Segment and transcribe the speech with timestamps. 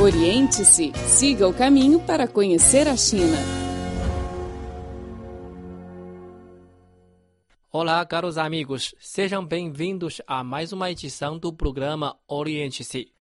[0.00, 3.36] Oriente-se, siga o caminho para conhecer a China.
[7.70, 13.12] Olá, caros amigos, sejam bem-vindos a mais uma edição do programa Oriente-se.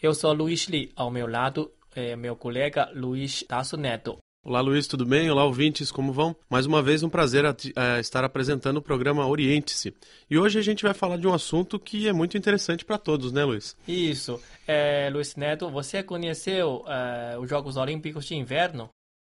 [0.00, 4.16] Eu sou Luiz Li, ao meu lado é meu colega Luiz Tasso Neto.
[4.44, 5.30] Olá, Luiz, tudo bem?
[5.30, 6.34] Olá, ouvintes, como vão?
[6.50, 9.94] Mais uma vez, um prazer uh, estar apresentando o programa Oriente-se.
[10.28, 13.30] E hoje a gente vai falar de um assunto que é muito interessante para todos,
[13.30, 13.76] né, Luiz?
[13.86, 14.40] Isso.
[14.66, 18.88] É, Luiz Neto, você conheceu uh, os Jogos Olímpicos de Inverno?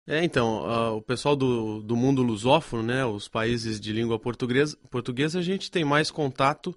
[0.07, 4.75] É, então, uh, o pessoal do, do mundo lusófono, né, os países de língua portuguesa,
[4.89, 6.75] portuguesa, a gente tem mais contato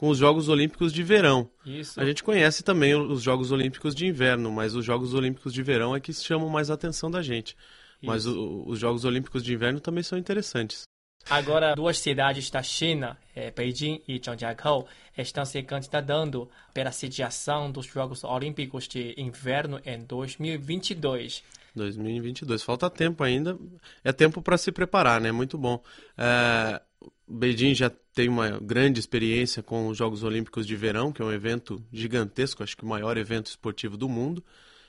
[0.00, 1.50] com os Jogos Olímpicos de Verão.
[1.64, 2.00] Isso.
[2.00, 5.94] A gente conhece também os Jogos Olímpicos de Inverno, mas os Jogos Olímpicos de Verão
[5.94, 7.50] é que chamam mais a atenção da gente.
[7.50, 8.06] Isso.
[8.06, 10.84] Mas o, os Jogos Olímpicos de Inverno também são interessantes.
[11.28, 17.84] Agora, duas cidades da China, é, Beijing e Zhangjiakou, estão se candidatando pela sediação dos
[17.84, 21.44] Jogos Olímpicos de Inverno em 2022.
[21.76, 22.62] 2022.
[22.62, 23.58] Falta tempo ainda.
[24.02, 25.30] É tempo para se preparar, né?
[25.30, 25.78] Muito bom.
[26.16, 26.80] É,
[27.28, 31.32] Beijing já tem uma grande experiência com os Jogos Olímpicos de Verão, que é um
[31.32, 34.44] evento gigantesco, acho que o maior evento esportivo do mundo.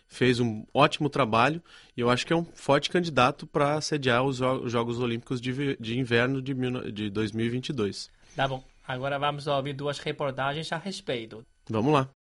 [0.07, 1.63] Fez um ótimo trabalho
[1.95, 5.97] e eu acho que é um forte candidato para sediar os Jogos Olímpicos de, de
[5.97, 6.53] Inverno de,
[6.91, 8.09] de 2022.
[8.35, 8.61] Tá bom.
[8.85, 11.45] Agora vamos ouvir duas reportagens a respeito.
[11.69, 12.20] Vamos lá.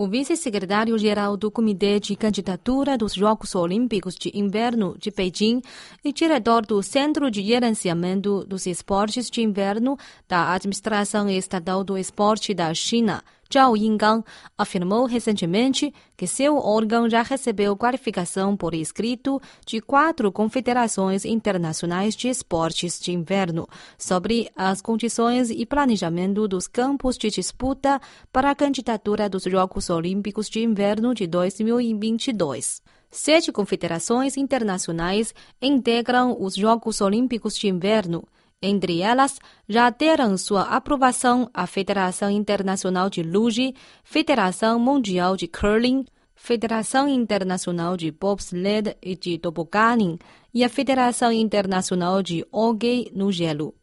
[0.00, 5.60] O vice-secretário-geral do Comitê de Candidatura dos Jogos Olímpicos de Inverno de Beijing
[6.04, 12.54] e diretor do Centro de Gerenciamento dos Esportes de Inverno da Administração Estatal do Esporte
[12.54, 14.22] da China, Zhao Yinggang
[14.56, 22.28] afirmou recentemente que seu órgão já recebeu qualificação por escrito de quatro confederações internacionais de
[22.28, 28.00] esportes de inverno sobre as condições e planejamento dos campos de disputa
[28.32, 32.82] para a candidatura dos Jogos Olímpicos de Inverno de 2022.
[33.10, 38.22] Sete confederações internacionais integram os Jogos Olímpicos de Inverno
[38.60, 39.38] entre elas,
[39.68, 46.04] já deram sua aprovação a Federação Internacional de Luge, Federação Mundial de Curling,
[46.34, 50.18] Federação Internacional de Bobsled e de Tobogganing
[50.52, 53.77] e a Federação Internacional de Hockey no Gelo.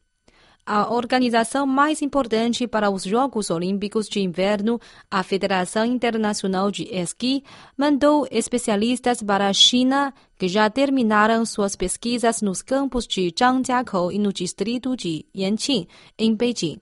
[0.68, 4.82] A organização mais importante para os Jogos Olímpicos de Inverno,
[5.12, 7.44] a Federação Internacional de Esqui,
[7.78, 14.18] mandou especialistas para a China que já terminaram suas pesquisas nos campos de Zhangjiakou e
[14.18, 15.88] no distrito de Yanqing,
[16.18, 16.80] em Beijing.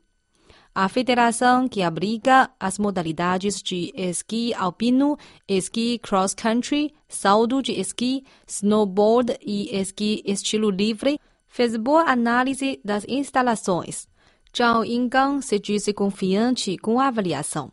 [0.74, 9.38] A federação que abriga as modalidades de esqui alpino, esqui cross-country, salto de esqui, snowboard
[9.46, 11.20] e esqui estilo livre
[11.53, 14.08] fez boa análise das instalações.
[14.58, 17.72] Zhao Yinggang se disse confiante com a avaliação.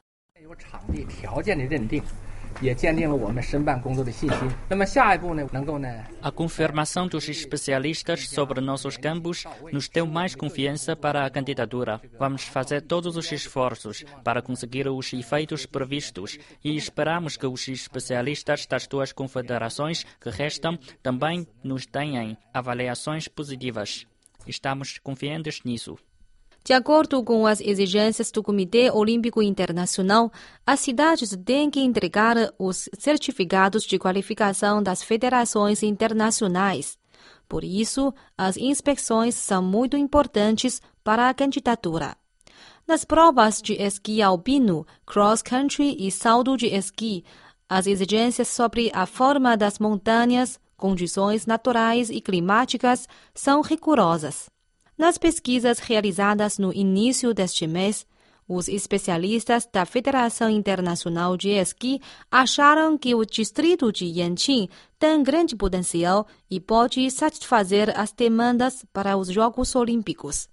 [6.22, 12.00] A confirmação dos especialistas sobre nossos campos nos deu mais confiança para a candidatura.
[12.18, 18.66] Vamos fazer todos os esforços para conseguir os efeitos previstos e esperamos que os especialistas
[18.66, 24.06] das duas confederações que restam também nos tenham avaliações positivas.
[24.46, 25.96] Estamos confiantes nisso.
[26.62, 30.30] De acordo com as exigências do Comitê Olímpico Internacional,
[30.66, 36.98] as cidades têm que entregar os certificados de qualificação das federações internacionais.
[37.48, 42.16] Por isso, as inspeções são muito importantes para a candidatura.
[42.86, 47.24] Nas provas de esqui alpino, cross-country e salto de esqui,
[47.68, 54.50] as exigências sobre a forma das montanhas, condições naturais e climáticas são rigorosas.
[54.99, 58.05] Nas pesquisas realizadas no início deste mês,
[58.47, 64.69] os especialistas da Federação Internacional de Esqui acharam que o distrito de Yanqing
[64.99, 70.47] tem grande potencial e pode satisfazer as demandas para os Jogos Olímpicos.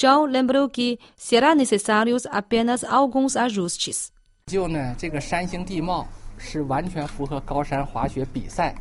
[0.00, 4.12] Zhao lembrou que será necessários apenas alguns ajustes.
[4.46, 6.06] 就呢，这个山形地貌
[6.38, 8.74] 是完全符合高山滑雪比赛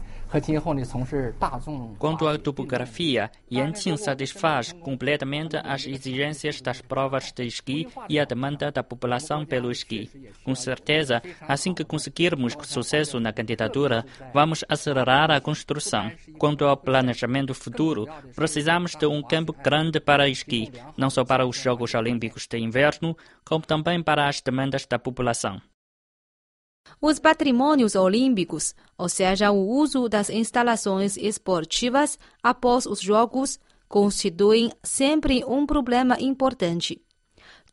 [1.98, 8.70] Quanto à topografia, Yanqing satisfaz completamente as exigências das provas de esqui e a demanda
[8.72, 10.10] da população pelo esqui.
[10.44, 16.10] Com certeza, assim que conseguirmos sucesso na candidatura, vamos acelerar a construção.
[16.38, 21.56] Quanto ao planejamento futuro, precisamos de um campo grande para esqui, não só para os
[21.56, 25.60] Jogos Olímpicos de Inverno, como também para as demandas da população.
[26.99, 35.43] Os patrimônios olímpicos, ou seja, o uso das instalações esportivas após os Jogos, constituem sempre
[35.45, 37.01] um problema importante.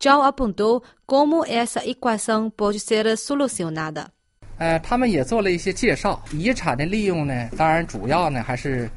[0.03, 4.11] Zhao apontou como essa equação pode ser solucionada.
[4.59, 6.23] 呃，他们也做了一些介绍。
[6.33, 8.91] 遗产的利用呢，当然主要呢还是。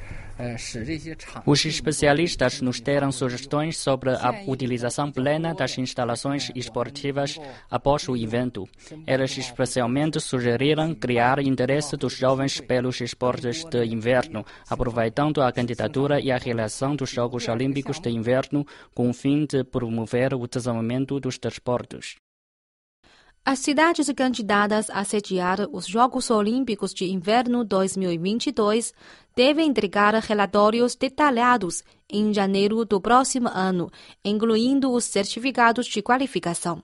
[1.47, 7.38] Os especialistas nos deram sugestões sobre a utilização plena das instalações esportivas
[7.71, 8.69] após o evento.
[9.06, 16.31] Eles especialmente sugeriram criar interesse dos jovens pelos esportes de inverno, aproveitando a candidatura e
[16.31, 21.38] a realização dos Jogos Olímpicos de Inverno com o fim de promover o desenvolvimento dos
[21.38, 22.25] desportos.
[23.48, 28.93] As cidades candidatas a sediar os Jogos Olímpicos de Inverno 2022
[29.37, 33.88] devem entregar relatórios detalhados em janeiro do próximo ano,
[34.25, 36.82] incluindo os certificados de qualificação.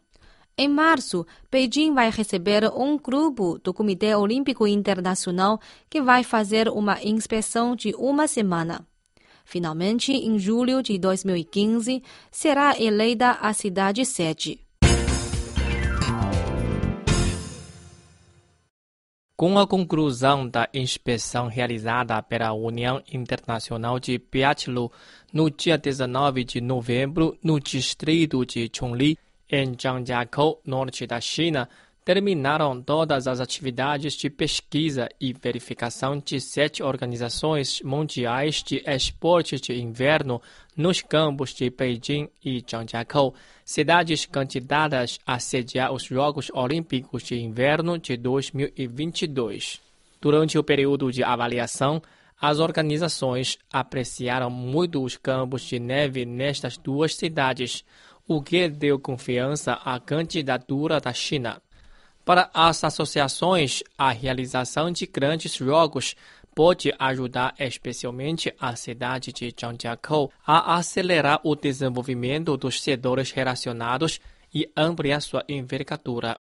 [0.56, 5.58] Em março, Beijing vai receber um grupo do Comitê Olímpico Internacional
[5.90, 8.86] que vai fazer uma inspeção de uma semana.
[9.44, 12.00] Finalmente, em julho de 2015,
[12.30, 14.60] será eleita a cidade sede.
[19.42, 24.88] Com a conclusão da inspeção realizada pela União Internacional de Biathlon
[25.32, 29.18] no dia 19 de novembro no distrito de Chongli,
[29.50, 31.68] em Zhangjiakou, norte da China,
[32.04, 39.74] terminaram todas as atividades de pesquisa e verificação de sete organizações mundiais de esportes de
[39.74, 40.40] inverno
[40.76, 43.34] nos campos de Beijing e Zhangjiakou,
[43.64, 49.80] cidades candidatas a sediar os Jogos Olímpicos de Inverno de 2022.
[50.20, 52.00] Durante o período de avaliação,
[52.40, 57.84] as organizações apreciaram muito os campos de neve nestas duas cidades,
[58.26, 61.62] o que deu confiança à candidatura da China.
[62.24, 66.14] Para as associações, a realização de grandes jogos
[66.54, 74.20] pode ajudar especialmente a cidade de Zhangjiakou a acelerar o desenvolvimento dos setores relacionados
[74.54, 76.36] e ampliar sua envergadura.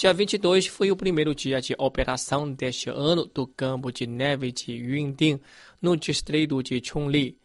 [0.00, 4.72] Dia 22 foi o primeiro dia de operação deste ano do campo de neve de
[4.72, 5.38] Yunding,
[5.82, 7.36] no distrito de Chongli.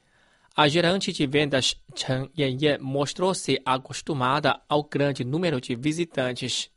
[0.56, 6.69] A gerente de vendas Chen Yanyan mostrou-se acostumada ao grande número de visitantes.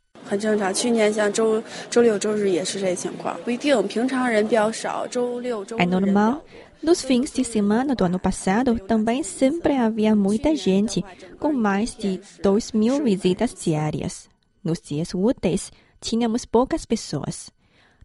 [5.77, 6.45] É normal.
[6.83, 11.01] Nos fins de semana do ano passado, também sempre havia muita gente,
[11.39, 14.29] com mais de 2 mil visitas diárias.
[14.69, 17.49] Nos dias úteis, tínhamos poucas pessoas.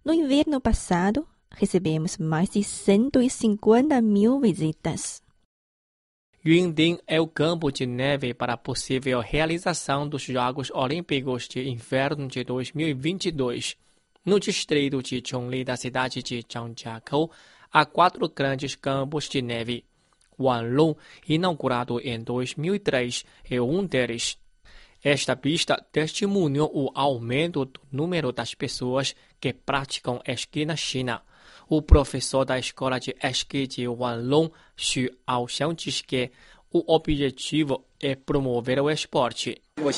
[0.02, 5.22] No inverno passado, recebemos mais de 150 mil visitas.
[6.42, 12.28] Yunding é o campo de neve para a possível realização dos Jogos Olímpicos de Inverno
[12.28, 13.76] de 2022.
[14.24, 17.30] No distrito de Chongli da cidade de Zhangjiakou,
[17.70, 19.84] há quatro grandes campos de neve.
[20.40, 20.96] Wanlong,
[21.28, 24.38] inaugurado em 2003, é um deles.
[25.04, 31.20] Esta pista testemunhou o aumento do número das pessoas que praticam esqui na China.
[31.68, 36.30] O professor da escola de esqui de Wanlong, Xu Aoxiang, diz que
[36.72, 39.60] o objetivo é promover o esporte.
[39.76, 39.92] 我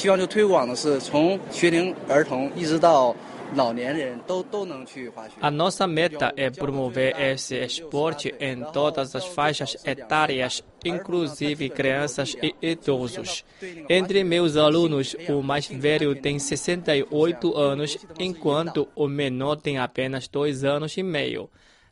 [5.41, 12.55] a nossa meta é promover esse esporte em todas as faixas etárias, inclusive crianças e
[12.61, 13.45] idosos.
[13.89, 20.65] Entre meus alunos, o mais velho tem 68 anos, enquanto o menor tem apenas 2
[20.65, 21.49] anos e meio.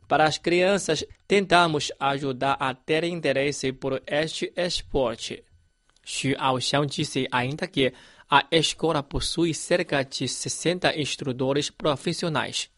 [0.08, 5.42] Para as crianças, tentamos ajudar a ter interesse por este esporte.
[6.04, 7.92] Xu Aoxiang disse ainda que
[8.28, 12.70] a escola possui cerca de 60 instrutores profissionais.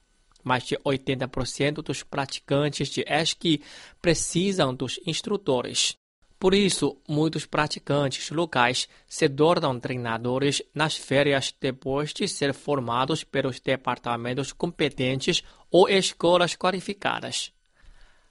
[0.42, 3.62] Mais de 80% dos praticantes de esqui
[4.00, 5.96] precisam dos instrutores.
[6.38, 13.58] Por isso, muitos praticantes locais se tornam treinadores nas férias depois de ser formados pelos
[13.58, 17.52] departamentos competentes ou escolas qualificadas.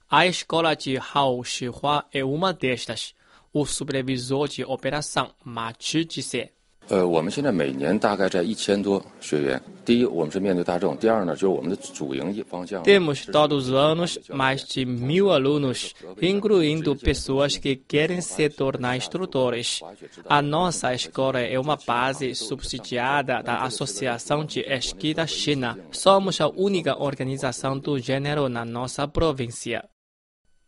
[0.08, 3.12] A escola de Hao Shihua é uma destas.
[3.52, 6.55] O supervisor de operação Ma Chi disse
[6.87, 9.61] 呃，我们现在每年大概在一千多学员。
[9.85, 12.83] 第一，我们是面对大众；第二呢，就是我们的主营方向。
[12.83, 19.79] Temos todos os anos mais de mil alunos, incluindo pessoas que querem se tornar instrutores.
[20.27, 25.79] A nossa escola é uma base subsidiada da Associação de Esqui da China.
[25.91, 29.85] Somos a única organização do gênero na nossa província.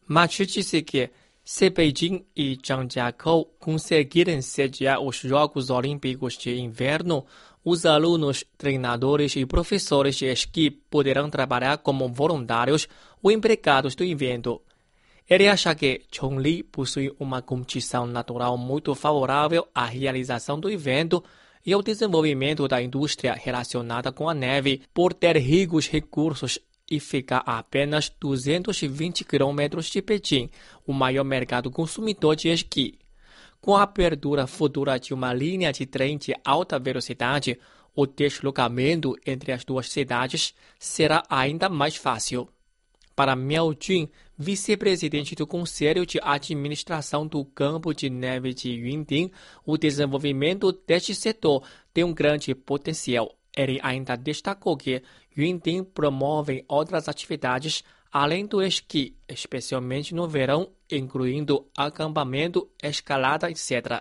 [0.08, 1.10] Machu disse que
[1.51, 7.25] se Beijing e Zhangjiakou conseguirem sediar os Jogos Olímpicos de Inverno,
[7.65, 12.87] os alunos, treinadores e professores de esqui poderão trabalhar como voluntários
[13.23, 14.61] ou empregados do evento.
[15.27, 21.25] Ele acha que Chongli possui uma condição natural muito favorável à realização do evento
[21.65, 26.59] e ao desenvolvimento da indústria relacionada com a neve por ter ricos recursos
[26.91, 30.51] e fica a apenas 220 quilômetros de Pequim,
[30.87, 32.99] o maior mercado consumidor de esqui.
[33.61, 37.59] Com a abertura futura de uma linha de trem de alta velocidade,
[37.95, 42.49] o deslocamento entre as duas cidades será ainda mais fácil.
[43.17, 49.33] Para Miao Jun, vice-presidente do Conselho de Administração do Campo de Neve de Yundin,
[49.67, 53.38] o desenvolvimento deste setor tem um grande potencial.
[53.59, 55.03] Ele ainda destacou que
[55.37, 64.01] Yundin promove outras atividades além do esqui, especialmente no verão, incluindo acampamento, escalada, etc.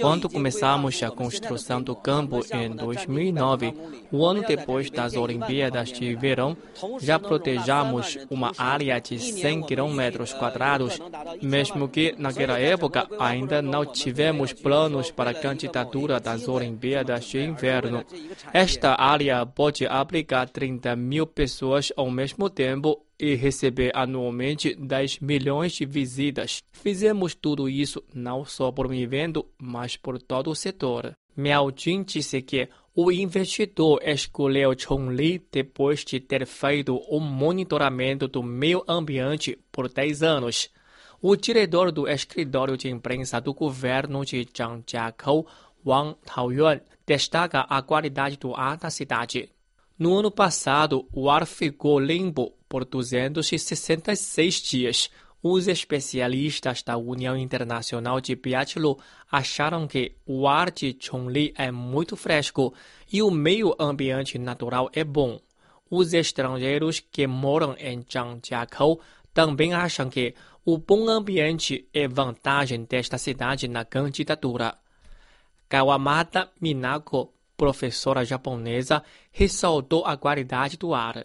[0.00, 3.74] Quando começamos a construção do campo em 2009,
[4.12, 6.56] um ano depois das Olimpíadas de Verão,
[7.00, 10.00] já protejamos uma área de 100 km
[10.38, 11.00] quadrados.
[11.42, 18.04] Mesmo que naquela época ainda não tivemos planos para a candidatura das Olimpíadas de Inverno,
[18.52, 25.72] esta área pode abrigar 30 mil pessoas ao mesmo tempo e receber anualmente 10 milhões
[25.72, 26.62] de visitas.
[26.72, 31.12] Fizemos tudo isso não só por um evento, mas por todo o setor.
[31.34, 38.42] Miao Jin disse que o investidor escolheu Chongli depois de ter feito o monitoramento do
[38.42, 40.68] meio ambiente por 10 anos.
[41.20, 45.46] O diretor do escritório de imprensa do governo de Zhangjiakou,
[45.84, 49.48] Wang Taoyuan, destaca a qualidade do ar da cidade.
[49.98, 55.08] No ano passado, o ar ficou limpo por 266 dias.
[55.40, 58.96] Os especialistas da União Internacional de Biathlon
[59.30, 62.74] acharam que o ar de Chongli é muito fresco
[63.12, 65.38] e o meio ambiente natural é bom.
[65.88, 69.00] Os estrangeiros que moram em Zhangjiakou
[69.32, 74.76] também acham que o bom ambiente é vantagem desta cidade na candidatura.
[75.68, 81.24] Kawamata Minako professora japonesa, ressaltou a qualidade do ar.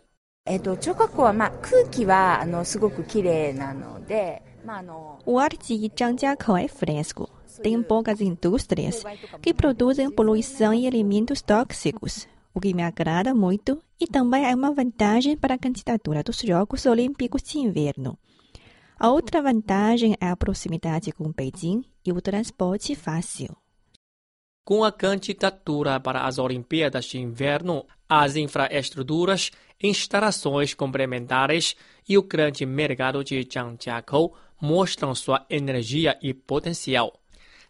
[5.25, 7.29] O ar de Zhangjiakou é fresco.
[7.61, 9.03] Tem poucas indústrias
[9.41, 14.73] que produzem poluição e alimentos tóxicos, o que me agrada muito e também é uma
[14.73, 18.17] vantagem para a candidatura dos Jogos Olímpicos de Inverno.
[18.97, 23.55] A outra vantagem é a proximidade com Beijing e o transporte fácil.
[24.65, 31.75] Com a candidatura para as Olimpíadas de Inverno, as infraestruturas, instalações complementares
[32.07, 37.19] e o grande mercado de Zhangjiakou mostram sua energia e potencial.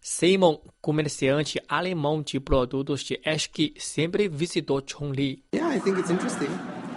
[0.02, 5.44] Simon, comerciante alemão de produtos de esqui, sempre visitou Chongli.
[5.54, 6.50] Yeah, I think it's interesting.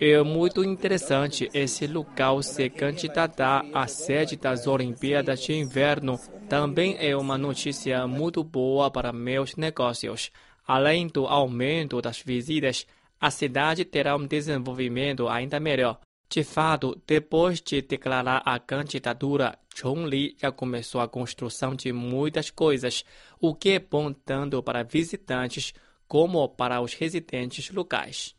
[0.00, 6.18] É muito interessante esse local se candidatar à sede das Olimpíadas de Inverno.
[6.48, 10.30] Também é uma notícia muito boa para meus negócios.
[10.66, 12.86] Além do aumento das visitas,
[13.20, 16.00] a cidade terá um desenvolvimento ainda melhor.
[16.28, 23.04] De fato, depois de declarar a candidatura, Chongli já começou a construção de muitas coisas,
[23.38, 25.74] o que é bom tanto para visitantes
[26.08, 28.34] como para os residentes locais.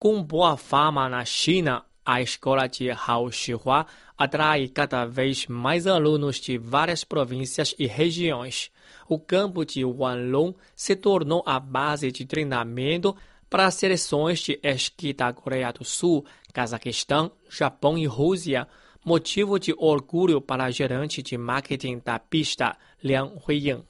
[0.00, 6.36] Com boa fama na China, a escola de Hao Shihua atrai cada vez mais alunos
[6.40, 8.70] de várias províncias e regiões.
[9.08, 13.16] O campo de Wanlong se tornou a base de treinamento
[13.48, 18.68] para seleções de esqui da Coreia do Sul, Cazaquistão, Japão e Rússia,
[19.04, 23.84] motivo de orgulho para a gerente de marketing da pista, Liang Huiying.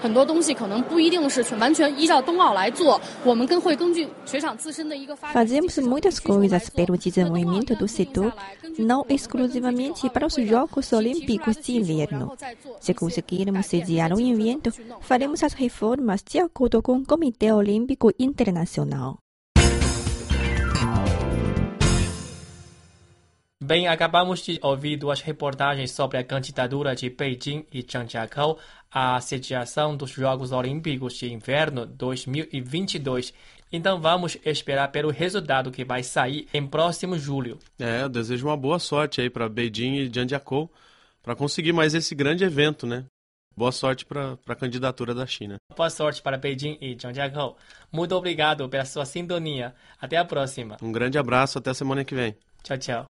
[0.00, 5.46] 很多东西可能不一定是完全依照冬奥来做，我们更会根据雪场自身的一个发展。
[5.46, 8.32] Fazemos muitas coisas pelo desenvolvimento do setor,
[8.78, 12.36] não exclusivamente para os Jogos Olímpicos de Inverno.
[12.80, 14.70] Se conseguirmos sediar o evento,
[15.00, 19.18] faremos as reformas de acordo com o Comitê Olímpico Internacional.
[23.70, 28.58] Bem, acabamos de ouvir duas reportagens sobre a candidatura de Beijing e Zhangjiakou
[28.90, 33.32] à sediação dos Jogos Olímpicos de Inverno 2022.
[33.70, 37.60] Então vamos esperar pelo resultado que vai sair em próximo julho.
[37.78, 40.68] É, eu desejo uma boa sorte aí para Beijing e Zhangjiakou
[41.22, 43.04] para conseguir mais esse grande evento, né?
[43.56, 45.58] boa sorte para a candidatura da China.
[45.76, 47.56] Boa sorte para Beijing e Zhang Jiakou.
[47.92, 49.76] Muito obrigado pela sua sintonia.
[50.00, 50.76] Até a próxima.
[50.82, 52.34] Um grande abraço, até semana que vem.
[52.64, 53.09] Tchau, tchau.